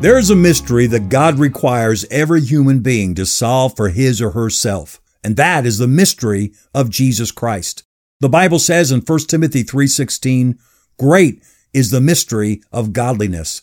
There 0.00 0.16
is 0.16 0.30
a 0.30 0.36
mystery 0.36 0.86
that 0.86 1.08
God 1.08 1.40
requires 1.40 2.04
every 2.08 2.40
human 2.40 2.78
being 2.78 3.16
to 3.16 3.26
solve 3.26 3.74
for 3.74 3.88
his 3.88 4.22
or 4.22 4.30
herself, 4.30 5.00
and 5.24 5.34
that 5.34 5.66
is 5.66 5.78
the 5.78 5.88
mystery 5.88 6.52
of 6.72 6.88
Jesus 6.88 7.32
Christ. 7.32 7.82
The 8.20 8.28
Bible 8.28 8.60
says 8.60 8.92
in 8.92 9.00
1 9.00 9.28
Timothy 9.28 9.64
3:16, 9.64 10.56
"Great 11.00 11.42
is 11.74 11.90
the 11.90 12.00
mystery 12.00 12.62
of 12.70 12.92
godliness. 12.92 13.62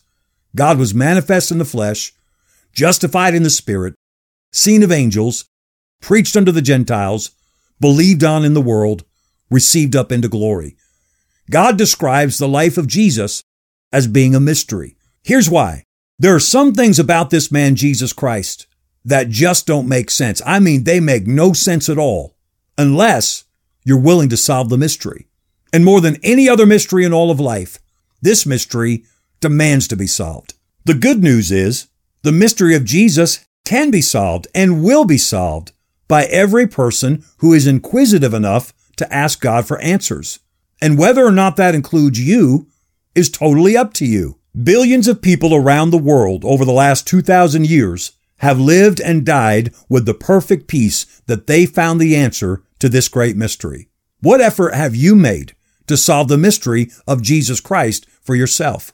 God 0.58 0.78
was 0.78 0.94
manifest 0.94 1.52
in 1.52 1.58
the 1.58 1.64
flesh, 1.64 2.14
justified 2.74 3.34
in 3.34 3.44
the 3.44 3.50
spirit, 3.50 3.94
seen 4.52 4.84
of 4.84 4.92
angels, 4.92 5.46
preached 6.02 6.36
unto 6.36 6.52
the 6.52 6.62
Gentiles, 6.62 7.32
believed 7.80 8.26
on 8.26 8.44
in 8.44 8.54
the 8.54 8.60
world, 8.60 9.06
received 9.50 9.96
up 9.96 10.12
into 10.12 10.28
glory." 10.28 10.76
God 11.50 11.78
describes 11.78 12.38
the 12.38 12.48
life 12.50 12.78
of 12.78 12.88
Jesus 12.88 13.42
as 13.94 14.08
being 14.08 14.36
a 14.36 14.42
mystery. 14.42 14.98
Here's 15.24 15.50
why. 15.50 15.84
There 16.18 16.34
are 16.34 16.40
some 16.40 16.74
things 16.74 16.98
about 16.98 17.30
this 17.30 17.52
man, 17.52 17.76
Jesus 17.76 18.14
Christ, 18.14 18.68
that 19.04 19.30
just 19.30 19.68
don't 19.68 19.88
make 19.88 20.10
sense. 20.10 20.42
I 20.46 20.60
mean, 20.60 20.84
they 20.84 21.00
make 21.00 21.28
no 21.28 21.54
sense 21.54 21.90
at 21.90 21.98
all 21.98 22.36
unless 22.78 23.44
you're 23.84 24.00
willing 24.00 24.30
to 24.30 24.38
solve 24.38 24.70
the 24.70 24.78
mystery. 24.78 25.28
And 25.74 25.84
more 25.84 26.02
than 26.02 26.18
any 26.24 26.48
other 26.48 26.66
mystery 26.66 27.04
in 27.04 27.14
all 27.14 27.32
of 27.32 27.40
life, 27.40 27.80
this 28.22 28.46
mystery 28.46 29.04
demands 29.42 29.88
to 29.90 29.96
be 29.96 30.08
solved. 30.08 30.54
The 30.86 30.94
good 30.94 31.22
news 31.22 31.52
is 31.52 31.88
the 32.24 32.32
mystery 32.32 32.76
of 32.76 32.86
Jesus 32.86 33.46
can 33.66 33.92
be 33.92 34.02
solved 34.02 34.48
and 34.56 34.84
will 34.84 35.06
be 35.06 35.18
solved 35.18 35.74
by 36.08 36.26
every 36.26 36.68
person 36.68 37.26
who 37.38 37.54
is 37.54 37.68
inquisitive 37.68 38.34
enough 38.34 38.74
to 38.98 39.14
ask 39.14 39.42
God 39.42 39.68
for 39.68 39.80
answers. 39.80 40.40
And 40.82 40.98
whether 40.98 41.26
or 41.26 41.32
not 41.32 41.58
that 41.58 41.76
includes 41.76 42.20
you 42.20 42.68
is 43.14 43.30
totally 43.30 43.76
up 43.76 43.94
to 43.94 44.06
you. 44.06 44.38
Billions 44.64 45.10
of 45.10 45.22
people 45.22 45.54
around 45.54 45.90
the 45.90 45.98
world 45.98 46.46
over 46.46 46.64
the 46.64 46.72
last 46.72 47.06
2,000 47.08 47.68
years 47.68 48.14
have 48.38 48.58
lived 48.58 49.02
and 49.02 49.26
died 49.26 49.74
with 49.90 50.06
the 50.06 50.14
perfect 50.14 50.68
peace 50.68 51.04
that 51.28 51.46
they 51.46 51.66
found 51.66 52.00
the 52.00 52.16
answer 52.16 52.64
to 52.80 52.88
this 52.88 53.10
great 53.10 53.36
mystery. 53.36 53.90
What 54.22 54.40
effort 54.40 54.74
have 54.74 54.96
you 54.96 55.14
made 55.14 55.56
to 55.88 55.98
solve 55.98 56.30
the 56.30 56.38
mystery 56.38 56.90
of 57.06 57.22
Jesus 57.22 57.60
Christ 57.60 58.08
for 58.22 58.34
yourself? 58.34 58.94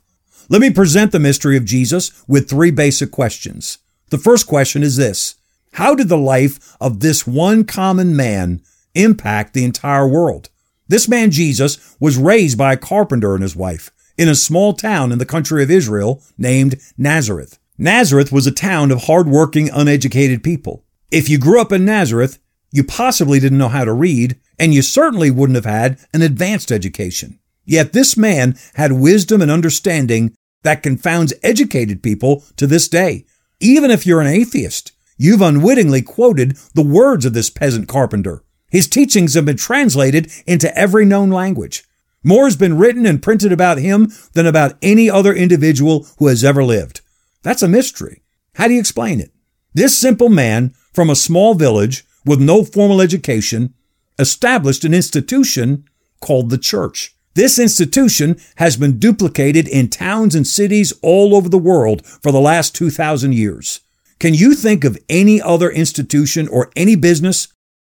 Let 0.49 0.61
me 0.61 0.71
present 0.71 1.11
the 1.11 1.19
mystery 1.19 1.57
of 1.57 1.65
Jesus 1.65 2.11
with 2.27 2.49
three 2.49 2.71
basic 2.71 3.11
questions. 3.11 3.77
The 4.09 4.17
first 4.17 4.47
question 4.47 4.81
is 4.81 4.97
this. 4.97 5.35
How 5.73 5.93
did 5.93 6.09
the 6.09 6.17
life 6.17 6.75
of 6.81 7.01
this 7.01 7.27
one 7.27 7.65
common 7.65 8.15
man 8.15 8.63
impact 8.95 9.53
the 9.53 9.63
entire 9.63 10.07
world? 10.07 10.49
This 10.87 11.07
man 11.07 11.29
Jesus 11.29 11.95
was 11.99 12.17
raised 12.17 12.57
by 12.57 12.73
a 12.73 12.77
carpenter 12.77 13.35
and 13.35 13.43
his 13.43 13.55
wife 13.55 13.91
in 14.17 14.29
a 14.29 14.35
small 14.35 14.73
town 14.73 15.11
in 15.11 15.19
the 15.19 15.25
country 15.25 15.63
of 15.63 15.71
Israel 15.71 16.21
named 16.37 16.79
Nazareth. 16.97 17.59
Nazareth 17.77 18.31
was 18.31 18.45
a 18.45 18.51
town 18.51 18.91
of 18.91 19.03
hardworking, 19.03 19.69
uneducated 19.69 20.43
people. 20.43 20.83
If 21.09 21.29
you 21.29 21.37
grew 21.37 21.59
up 21.59 21.71
in 21.71 21.83
Nazareth, 21.83 22.39
you 22.71 22.83
possibly 22.83 23.39
didn't 23.39 23.57
know 23.57 23.69
how 23.69 23.83
to 23.83 23.93
read, 23.93 24.39
and 24.59 24.73
you 24.73 24.81
certainly 24.81 25.31
wouldn't 25.31 25.55
have 25.55 25.65
had 25.65 25.99
an 26.13 26.21
advanced 26.21 26.71
education. 26.71 27.39
Yet 27.65 27.93
this 27.93 28.15
man 28.15 28.57
had 28.75 28.93
wisdom 28.93 29.41
and 29.41 29.51
understanding 29.51 30.35
that 30.63 30.83
confounds 30.83 31.33
educated 31.43 32.03
people 32.03 32.43
to 32.57 32.67
this 32.67 32.87
day. 32.87 33.25
Even 33.59 33.91
if 33.91 34.05
you're 34.05 34.21
an 34.21 34.27
atheist, 34.27 34.91
you've 35.17 35.41
unwittingly 35.41 36.01
quoted 36.01 36.57
the 36.73 36.83
words 36.83 37.25
of 37.25 37.33
this 37.33 37.49
peasant 37.49 37.87
carpenter. 37.87 38.43
His 38.69 38.87
teachings 38.87 39.33
have 39.33 39.45
been 39.45 39.57
translated 39.57 40.31
into 40.47 40.75
every 40.77 41.05
known 41.05 41.29
language. 41.29 41.83
More 42.23 42.45
has 42.45 42.55
been 42.55 42.77
written 42.77 43.05
and 43.05 43.21
printed 43.21 43.51
about 43.51 43.79
him 43.79 44.11
than 44.33 44.45
about 44.45 44.77
any 44.81 45.09
other 45.09 45.33
individual 45.33 46.07
who 46.19 46.27
has 46.27 46.43
ever 46.43 46.63
lived. 46.63 47.01
That's 47.41 47.63
a 47.63 47.67
mystery. 47.67 48.21
How 48.55 48.67
do 48.67 48.73
you 48.73 48.79
explain 48.79 49.19
it? 49.19 49.31
This 49.73 49.97
simple 49.97 50.29
man 50.29 50.73
from 50.93 51.09
a 51.09 51.15
small 51.15 51.55
village 51.55 52.05
with 52.25 52.39
no 52.39 52.63
formal 52.63 53.01
education 53.01 53.73
established 54.19 54.83
an 54.83 54.93
institution 54.93 55.85
called 56.19 56.49
the 56.49 56.57
church. 56.57 57.15
This 57.33 57.57
institution 57.57 58.39
has 58.57 58.75
been 58.75 58.99
duplicated 58.99 59.67
in 59.67 59.89
towns 59.89 60.35
and 60.35 60.45
cities 60.45 60.93
all 61.01 61.33
over 61.33 61.47
the 61.47 61.57
world 61.57 62.05
for 62.05 62.31
the 62.31 62.41
last 62.41 62.75
2,000 62.75 63.33
years. 63.33 63.79
Can 64.19 64.33
you 64.33 64.53
think 64.53 64.83
of 64.83 64.99
any 65.09 65.41
other 65.41 65.71
institution 65.71 66.47
or 66.47 66.71
any 66.75 66.95
business 66.95 67.47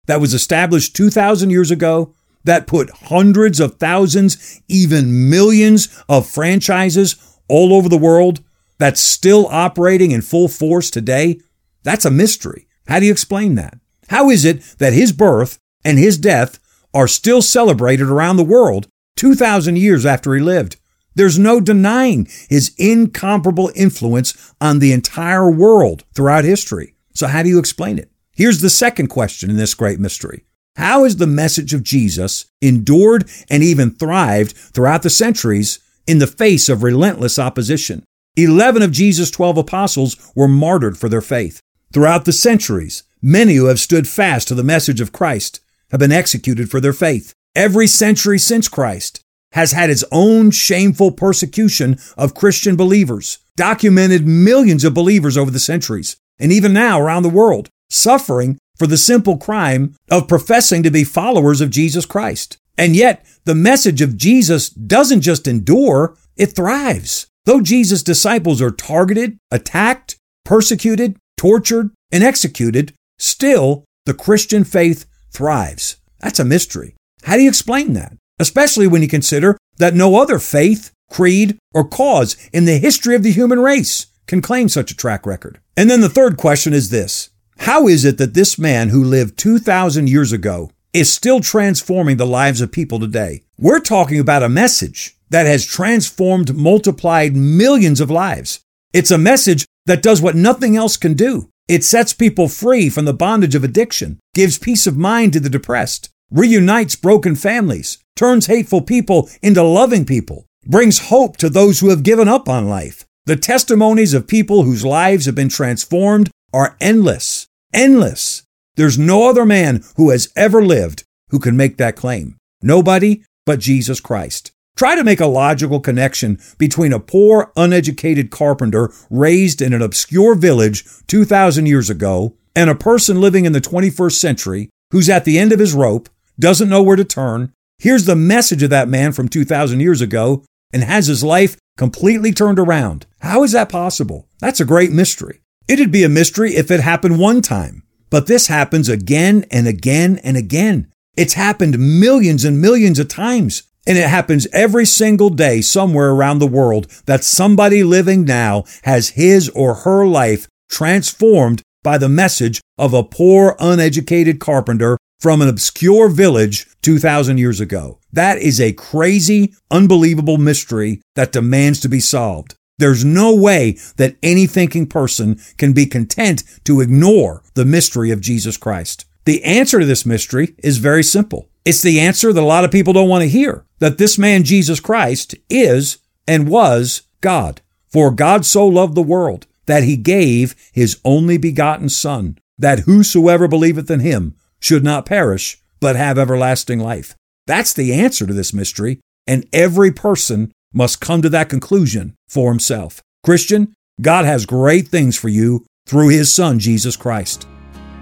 that 0.06 0.20
was 0.20 0.34
established 0.34 0.96
2,000 0.96 1.50
years 1.50 1.70
ago 1.70 2.14
that 2.44 2.66
put 2.66 2.90
hundreds 2.90 3.60
of 3.60 3.76
thousands, 3.76 4.60
even 4.68 5.28
millions 5.30 5.88
of 6.08 6.28
franchises 6.28 7.16
all 7.48 7.72
over 7.72 7.88
the 7.88 7.98
world 7.98 8.40
that's 8.78 9.00
still 9.00 9.46
operating 9.48 10.10
in 10.12 10.22
full 10.22 10.48
force 10.48 10.90
today? 10.90 11.40
That's 11.82 12.04
a 12.04 12.10
mystery. 12.10 12.66
How 12.86 13.00
do 13.00 13.06
you 13.06 13.12
explain 13.12 13.54
that? 13.56 13.78
How 14.08 14.30
is 14.30 14.44
it 14.44 14.62
that 14.78 14.92
his 14.92 15.12
birth 15.12 15.58
and 15.84 15.98
his 15.98 16.18
death 16.18 16.58
are 16.94 17.08
still 17.08 17.42
celebrated 17.42 18.08
around 18.08 18.36
the 18.36 18.44
world 18.44 18.88
2,000 19.16 19.76
years 19.76 20.06
after 20.06 20.34
he 20.34 20.40
lived? 20.40 20.76
There's 21.14 21.38
no 21.38 21.60
denying 21.60 22.28
his 22.48 22.74
incomparable 22.78 23.72
influence 23.74 24.52
on 24.60 24.78
the 24.78 24.92
entire 24.92 25.50
world 25.50 26.04
throughout 26.14 26.44
history. 26.44 26.94
So 27.12 27.26
how 27.26 27.42
do 27.42 27.48
you 27.48 27.58
explain 27.58 27.98
it? 27.98 28.10
Here's 28.30 28.60
the 28.60 28.70
second 28.70 29.08
question 29.08 29.50
in 29.50 29.56
this 29.56 29.74
great 29.74 29.98
mystery. 29.98 30.44
How 30.78 31.02
has 31.02 31.16
the 31.16 31.26
message 31.26 31.74
of 31.74 31.82
Jesus 31.82 32.46
endured 32.62 33.28
and 33.50 33.64
even 33.64 33.90
thrived 33.90 34.52
throughout 34.52 35.02
the 35.02 35.10
centuries 35.10 35.80
in 36.06 36.20
the 36.20 36.26
face 36.28 36.68
of 36.68 36.84
relentless 36.84 37.36
opposition? 37.36 38.04
Eleven 38.36 38.80
of 38.82 38.92
Jesus' 38.92 39.32
twelve 39.32 39.58
apostles 39.58 40.16
were 40.36 40.46
martyred 40.46 40.96
for 40.96 41.08
their 41.08 41.20
faith. 41.20 41.60
Throughout 41.92 42.26
the 42.26 42.32
centuries, 42.32 43.02
many 43.20 43.56
who 43.56 43.64
have 43.64 43.80
stood 43.80 44.06
fast 44.06 44.46
to 44.48 44.54
the 44.54 44.62
message 44.62 45.00
of 45.00 45.10
Christ 45.10 45.58
have 45.90 45.98
been 45.98 46.12
executed 46.12 46.70
for 46.70 46.80
their 46.80 46.92
faith. 46.92 47.32
Every 47.56 47.88
century 47.88 48.38
since 48.38 48.68
Christ 48.68 49.20
has 49.54 49.72
had 49.72 49.90
its 49.90 50.04
own 50.12 50.52
shameful 50.52 51.10
persecution 51.10 51.98
of 52.16 52.34
Christian 52.34 52.76
believers, 52.76 53.38
documented 53.56 54.28
millions 54.28 54.84
of 54.84 54.94
believers 54.94 55.36
over 55.36 55.50
the 55.50 55.58
centuries, 55.58 56.18
and 56.38 56.52
even 56.52 56.72
now 56.72 57.00
around 57.00 57.24
the 57.24 57.30
world, 57.30 57.68
suffering 57.90 58.58
for 58.78 58.86
the 58.86 58.96
simple 58.96 59.36
crime 59.36 59.94
of 60.10 60.28
professing 60.28 60.82
to 60.82 60.90
be 60.90 61.04
followers 61.04 61.60
of 61.60 61.70
Jesus 61.70 62.06
Christ. 62.06 62.58
And 62.76 62.94
yet, 62.94 63.26
the 63.44 63.54
message 63.54 64.00
of 64.00 64.16
Jesus 64.16 64.70
doesn't 64.70 65.22
just 65.22 65.48
endure, 65.48 66.16
it 66.36 66.54
thrives. 66.54 67.26
Though 67.44 67.60
Jesus' 67.60 68.02
disciples 68.02 68.62
are 68.62 68.70
targeted, 68.70 69.38
attacked, 69.50 70.16
persecuted, 70.44 71.16
tortured, 71.36 71.90
and 72.12 72.22
executed, 72.22 72.94
still 73.18 73.84
the 74.06 74.14
Christian 74.14 74.64
faith 74.64 75.06
thrives. 75.32 75.96
That's 76.20 76.38
a 76.38 76.44
mystery. 76.44 76.94
How 77.24 77.36
do 77.36 77.42
you 77.42 77.48
explain 77.48 77.94
that? 77.94 78.16
Especially 78.38 78.86
when 78.86 79.02
you 79.02 79.08
consider 79.08 79.58
that 79.78 79.94
no 79.94 80.16
other 80.20 80.38
faith, 80.38 80.92
creed, 81.10 81.58
or 81.74 81.88
cause 81.88 82.36
in 82.52 82.64
the 82.64 82.78
history 82.78 83.14
of 83.14 83.22
the 83.22 83.32
human 83.32 83.58
race 83.58 84.06
can 84.26 84.40
claim 84.40 84.68
such 84.68 84.90
a 84.90 84.96
track 84.96 85.26
record. 85.26 85.58
And 85.76 85.90
then 85.90 86.00
the 86.00 86.08
third 86.08 86.36
question 86.36 86.72
is 86.72 86.90
this 86.90 87.30
how 87.58 87.86
is 87.86 88.04
it 88.04 88.18
that 88.18 88.34
this 88.34 88.58
man 88.58 88.88
who 88.88 89.04
lived 89.04 89.38
2,000 89.38 90.08
years 90.08 90.32
ago 90.32 90.70
is 90.92 91.12
still 91.12 91.40
transforming 91.40 92.16
the 92.16 92.26
lives 92.26 92.60
of 92.60 92.72
people 92.72 92.98
today? 92.98 93.42
We're 93.58 93.80
talking 93.80 94.18
about 94.18 94.42
a 94.42 94.48
message 94.48 95.16
that 95.30 95.46
has 95.46 95.66
transformed, 95.66 96.56
multiplied 96.56 97.36
millions 97.36 98.00
of 98.00 98.10
lives. 98.10 98.60
It's 98.92 99.10
a 99.10 99.18
message 99.18 99.66
that 99.86 100.02
does 100.02 100.22
what 100.22 100.36
nothing 100.36 100.76
else 100.76 100.96
can 100.96 101.14
do. 101.14 101.50
It 101.68 101.84
sets 101.84 102.14
people 102.14 102.48
free 102.48 102.88
from 102.88 103.04
the 103.04 103.12
bondage 103.12 103.54
of 103.54 103.64
addiction, 103.64 104.18
gives 104.34 104.58
peace 104.58 104.86
of 104.86 104.96
mind 104.96 105.34
to 105.34 105.40
the 105.40 105.50
depressed, 105.50 106.08
reunites 106.30 106.96
broken 106.96 107.34
families, 107.34 107.98
turns 108.16 108.46
hateful 108.46 108.80
people 108.80 109.28
into 109.42 109.62
loving 109.62 110.06
people, 110.06 110.46
brings 110.64 111.08
hope 111.10 111.36
to 111.38 111.50
those 111.50 111.80
who 111.80 111.90
have 111.90 112.02
given 112.02 112.28
up 112.28 112.48
on 112.48 112.68
life. 112.68 113.04
The 113.26 113.36
testimonies 113.36 114.14
of 114.14 114.26
people 114.26 114.62
whose 114.62 114.86
lives 114.86 115.26
have 115.26 115.34
been 115.34 115.50
transformed 115.50 116.30
are 116.54 116.76
endless. 116.80 117.47
Endless. 117.72 118.42
There's 118.76 118.98
no 118.98 119.28
other 119.28 119.44
man 119.44 119.82
who 119.96 120.10
has 120.10 120.32
ever 120.36 120.64
lived 120.64 121.04
who 121.30 121.38
can 121.38 121.56
make 121.56 121.76
that 121.76 121.96
claim. 121.96 122.36
Nobody 122.62 123.24
but 123.44 123.58
Jesus 123.58 124.00
Christ. 124.00 124.52
Try 124.76 124.94
to 124.94 125.04
make 125.04 125.20
a 125.20 125.26
logical 125.26 125.80
connection 125.80 126.38
between 126.56 126.92
a 126.92 127.00
poor, 127.00 127.52
uneducated 127.56 128.30
carpenter 128.30 128.92
raised 129.10 129.60
in 129.60 129.72
an 129.72 129.82
obscure 129.82 130.34
village 130.34 130.84
2,000 131.08 131.66
years 131.66 131.90
ago 131.90 132.36
And 132.58 132.68
a 132.68 132.74
person 132.74 133.20
living 133.20 133.44
in 133.44 133.52
the 133.52 133.60
21st 133.60 134.18
century 134.18 134.68
who's 134.90 135.08
at 135.08 135.24
the 135.24 135.38
end 135.38 135.52
of 135.52 135.60
his 135.60 135.74
rope, 135.74 136.08
doesn't 136.40 136.68
know 136.68 136.82
where 136.82 136.96
to 136.96 137.04
turn, 137.04 137.52
hears 137.78 138.04
the 138.04 138.16
message 138.16 138.64
of 138.64 138.70
that 138.70 138.88
man 138.88 139.12
from 139.12 139.28
2,000 139.28 139.78
years 139.78 140.00
ago, 140.00 140.44
and 140.72 140.82
has 140.82 141.06
his 141.06 141.22
life 141.22 141.56
completely 141.76 142.32
turned 142.32 142.58
around. 142.58 143.06
How 143.20 143.44
is 143.44 143.52
that 143.52 143.68
possible? 143.68 144.26
That's 144.40 144.60
a 144.60 144.64
great 144.64 144.90
mystery. 144.90 145.40
It'd 145.68 145.92
be 145.92 146.02
a 146.02 146.08
mystery 146.08 146.56
if 146.56 146.70
it 146.70 146.80
happened 146.80 147.18
one 147.18 147.42
time, 147.42 147.82
but 148.08 148.26
this 148.26 148.46
happens 148.46 148.88
again 148.88 149.44
and 149.50 149.68
again 149.68 150.18
and 150.24 150.36
again. 150.36 150.90
It's 151.14 151.34
happened 151.34 151.78
millions 151.78 152.44
and 152.44 152.60
millions 152.60 152.98
of 152.98 153.08
times. 153.08 153.64
And 153.86 153.96
it 153.96 154.08
happens 154.08 154.46
every 154.52 154.84
single 154.84 155.30
day 155.30 155.62
somewhere 155.62 156.10
around 156.10 156.40
the 156.40 156.46
world 156.46 156.88
that 157.06 157.24
somebody 157.24 157.82
living 157.82 158.24
now 158.24 158.64
has 158.82 159.10
his 159.10 159.48
or 159.50 159.74
her 159.76 160.06
life 160.06 160.46
transformed 160.70 161.62
by 161.82 161.96
the 161.96 162.08
message 162.08 162.60
of 162.76 162.92
a 162.92 163.02
poor, 163.02 163.56
uneducated 163.58 164.40
carpenter 164.40 164.98
from 165.20 165.40
an 165.40 165.48
obscure 165.48 166.10
village 166.10 166.66
2,000 166.82 167.38
years 167.38 167.60
ago. 167.60 167.98
That 168.12 168.38
is 168.38 168.60
a 168.60 168.74
crazy, 168.74 169.54
unbelievable 169.70 170.36
mystery 170.36 171.00
that 171.14 171.32
demands 171.32 171.80
to 171.80 171.88
be 171.88 172.00
solved. 172.00 172.54
There's 172.78 173.04
no 173.04 173.34
way 173.34 173.76
that 173.96 174.16
any 174.22 174.46
thinking 174.46 174.86
person 174.86 175.40
can 175.56 175.72
be 175.72 175.86
content 175.86 176.44
to 176.64 176.80
ignore 176.80 177.42
the 177.54 177.64
mystery 177.64 178.10
of 178.10 178.20
Jesus 178.20 178.56
Christ. 178.56 179.04
The 179.24 179.44
answer 179.44 179.80
to 179.80 179.86
this 179.86 180.06
mystery 180.06 180.54
is 180.58 180.78
very 180.78 181.02
simple. 181.02 181.48
It's 181.64 181.82
the 181.82 182.00
answer 182.00 182.32
that 182.32 182.40
a 182.40 182.46
lot 182.46 182.64
of 182.64 182.70
people 182.70 182.92
don't 182.92 183.08
want 183.08 183.22
to 183.22 183.28
hear 183.28 183.66
that 183.78 183.98
this 183.98 184.16
man, 184.16 184.44
Jesus 184.44 184.80
Christ, 184.80 185.34
is 185.50 185.98
and 186.26 186.48
was 186.48 187.02
God. 187.20 187.60
For 187.88 188.10
God 188.10 188.44
so 188.46 188.66
loved 188.66 188.94
the 188.94 189.02
world 189.02 189.46
that 189.66 189.82
he 189.82 189.96
gave 189.96 190.54
his 190.72 191.00
only 191.04 191.36
begotten 191.36 191.88
Son, 191.88 192.38
that 192.58 192.80
whosoever 192.80 193.48
believeth 193.48 193.90
in 193.90 194.00
him 194.00 194.34
should 194.60 194.82
not 194.82 195.06
perish, 195.06 195.62
but 195.80 195.96
have 195.96 196.18
everlasting 196.18 196.78
life. 196.78 197.14
That's 197.46 197.72
the 197.72 197.92
answer 197.92 198.26
to 198.26 198.32
this 198.32 198.52
mystery, 198.52 199.00
and 199.26 199.46
every 199.52 199.92
person 199.92 200.52
must 200.72 201.00
come 201.00 201.22
to 201.22 201.28
that 201.30 201.48
conclusion 201.48 202.14
for 202.28 202.50
himself. 202.50 203.02
Christian, 203.24 203.74
God 204.00 204.24
has 204.24 204.46
great 204.46 204.88
things 204.88 205.16
for 205.16 205.28
you 205.28 205.64
through 205.86 206.08
his 206.08 206.32
Son, 206.32 206.58
Jesus 206.58 206.96
Christ. 206.96 207.46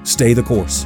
Stay 0.02 0.32
the 0.34 0.42
course. 0.42 0.84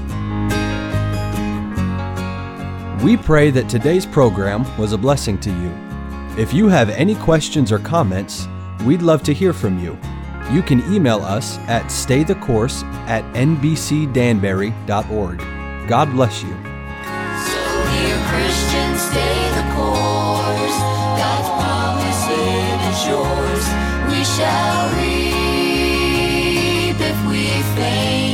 We 3.03 3.17
pray 3.17 3.50
that 3.50 3.69
today's 3.69 4.05
program 4.05 4.65
was 4.77 4.93
a 4.93 4.99
blessing 4.99 5.38
to 5.41 5.50
you. 5.50 5.71
If 6.41 6.53
you 6.53 6.69
have 6.69 6.91
any 6.91 7.15
questions 7.17 7.73
or 7.73 7.79
comments, 7.79 8.47
we'd 8.85 9.03
love 9.03 9.23
to 9.25 9.35
hear 9.35 9.53
from 9.53 9.79
you. 9.79 9.99
You 10.53 10.62
can 10.62 10.81
email 10.93 11.23
us 11.23 11.59
at 11.61 11.85
staythecourse 11.85 12.82
at 13.09 13.25
nbcdanbury.org. 13.35 15.38
God 15.88 16.12
bless 16.12 16.43
you. 16.43 16.50
So, 16.50 17.85
dear 17.91 18.19
Christians, 18.29 19.00
stay 19.00 19.40
shall 24.41 24.89
reap 24.97 26.31
if 26.99 27.19
we 27.29 27.45
faint. 27.77 28.30